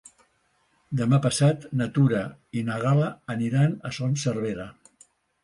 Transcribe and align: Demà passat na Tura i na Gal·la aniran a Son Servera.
Demà 1.01 1.19
passat 1.25 1.67
na 1.81 1.87
Tura 1.97 2.23
i 2.61 2.65
na 2.71 2.79
Gal·la 2.85 3.11
aniran 3.35 3.79
a 3.91 3.95
Son 4.01 4.19
Servera. 4.25 4.69